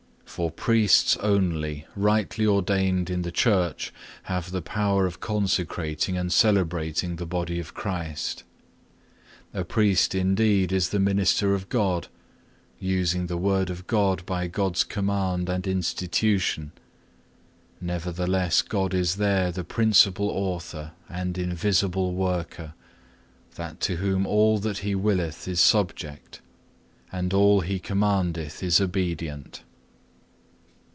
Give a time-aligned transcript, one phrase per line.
[0.31, 3.93] For priests only, rightly ordained in the church,
[4.23, 8.45] have the power of consecrating and celebrating the Body of Christ.
[9.51, 12.07] The priest indeed is the minister of God,
[12.79, 16.71] using the Word of God by God's command and institution;
[17.81, 22.73] nevertheless God is there the principal Author and invisible Worker,
[23.55, 26.39] that to whom all that He willeth is subject,
[27.11, 29.63] and all He commandeth is obedient.